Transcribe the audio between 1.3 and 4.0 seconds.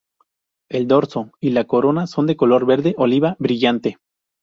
y la corona son de color verde oliva brillante.